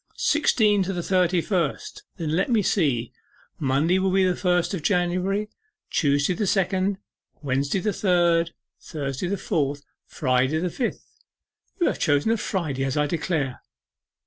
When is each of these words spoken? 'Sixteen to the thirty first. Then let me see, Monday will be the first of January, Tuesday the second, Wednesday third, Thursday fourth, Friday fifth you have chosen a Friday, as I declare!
'Sixteen 0.15 0.81
to 0.81 0.93
the 0.93 1.03
thirty 1.03 1.41
first. 1.41 2.01
Then 2.17 2.35
let 2.35 2.49
me 2.49 2.63
see, 2.63 3.13
Monday 3.59 3.99
will 3.99 4.09
be 4.09 4.25
the 4.25 4.35
first 4.35 4.73
of 4.73 4.81
January, 4.81 5.47
Tuesday 5.91 6.33
the 6.33 6.47
second, 6.47 6.97
Wednesday 7.43 7.81
third, 7.81 8.49
Thursday 8.79 9.35
fourth, 9.35 9.85
Friday 10.07 10.67
fifth 10.69 11.19
you 11.79 11.85
have 11.85 11.99
chosen 11.99 12.31
a 12.31 12.37
Friday, 12.37 12.83
as 12.83 12.97
I 12.97 13.05
declare! 13.05 13.61